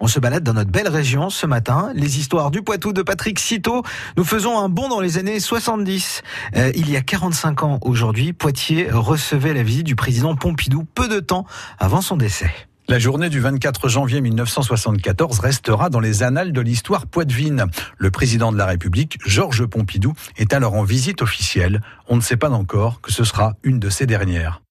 [0.00, 1.90] On se balade dans notre belle région ce matin.
[1.94, 3.82] Les histoires du Poitou de Patrick Citeau.
[4.16, 6.22] Nous faisons un bond dans les années 70.
[6.56, 11.08] Euh, il y a 45 ans aujourd'hui, Poitiers recevait la visite du président Pompidou peu
[11.08, 11.46] de temps
[11.78, 12.50] avant son décès.
[12.90, 17.66] La journée du 24 janvier 1974 restera dans les annales de l'histoire poitevine.
[17.98, 21.82] Le président de la République, Georges Pompidou, est alors en visite officielle.
[22.06, 24.62] On ne sait pas encore que ce sera une de ses dernières.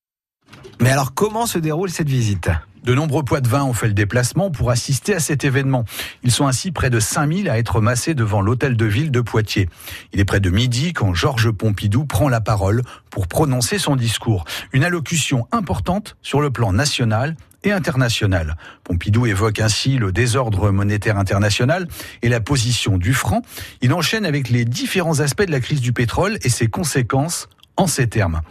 [0.80, 2.50] Mais alors comment se déroule cette visite?
[2.84, 5.84] De nombreux Poitevins ont fait le déplacement pour assister à cet événement.
[6.24, 9.68] Ils sont ainsi près de 5000 à être massés devant l'hôtel de ville de Poitiers.
[10.14, 14.46] Il est près de midi quand Georges Pompidou prend la parole pour prononcer son discours.
[14.72, 18.56] Une allocution importante sur le plan national et international.
[18.84, 21.88] Pompidou évoque ainsi le désordre monétaire international
[22.22, 23.42] et la position du franc.
[23.82, 27.88] Il enchaîne avec les différents aspects de la crise du pétrole et ses conséquences en
[27.88, 28.42] ces termes.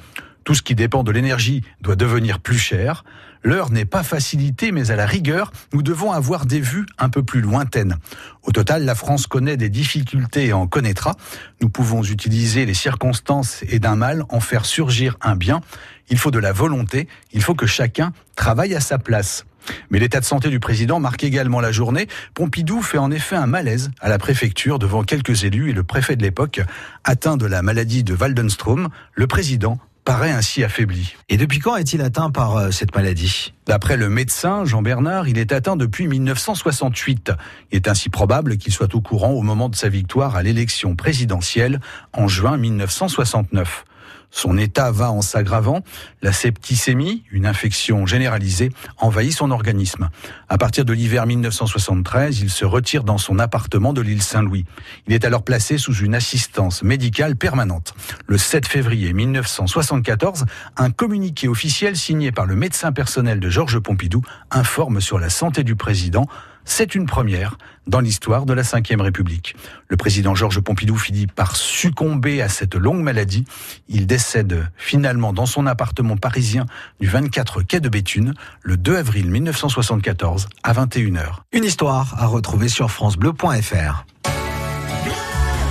[0.46, 3.04] Tout ce qui dépend de l'énergie doit devenir plus cher.
[3.42, 7.24] L'heure n'est pas facilitée, mais à la rigueur, nous devons avoir des vues un peu
[7.24, 7.96] plus lointaines.
[8.44, 11.16] Au total, la France connaît des difficultés et en connaîtra.
[11.60, 15.62] Nous pouvons utiliser les circonstances et d'un mal en faire surgir un bien.
[16.10, 19.46] Il faut de la volonté, il faut que chacun travaille à sa place.
[19.90, 22.06] Mais l'état de santé du président marque également la journée.
[22.34, 26.14] Pompidou fait en effet un malaise à la préfecture devant quelques élus et le préfet
[26.14, 26.60] de l'époque,
[27.02, 28.90] atteint de la maladie de Waldenstrom.
[29.14, 31.16] Le président paraît ainsi affaibli.
[31.28, 33.52] Et depuis quand est-il atteint par euh, cette maladie?
[33.66, 37.32] D'après le médecin Jean Bernard, il est atteint depuis 1968.
[37.72, 40.94] Il est ainsi probable qu'il soit au courant au moment de sa victoire à l'élection
[40.94, 41.80] présidentielle
[42.12, 43.84] en juin 1969.
[44.30, 45.82] Son état va en s'aggravant.
[46.22, 50.10] La septicémie, une infection généralisée, envahit son organisme.
[50.48, 54.66] À partir de l'hiver 1973, il se retire dans son appartement de l'île Saint-Louis.
[55.06, 57.94] Il est alors placé sous une assistance médicale permanente.
[58.26, 60.44] Le 7 février 1974,
[60.76, 65.64] un communiqué officiel signé par le médecin personnel de Georges Pompidou informe sur la santé
[65.64, 66.26] du président
[66.66, 67.56] c'est une première
[67.86, 69.56] dans l'histoire de la Ve République.
[69.88, 73.46] Le président Georges Pompidou finit par succomber à cette longue maladie.
[73.88, 76.66] Il décède finalement dans son appartement parisien
[77.00, 81.36] du 24 quai de Béthune le 2 avril 1974 à 21h.
[81.52, 84.04] Une histoire à retrouver sur francebleu.fr.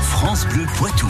[0.02, 1.10] France Bleu Poitou.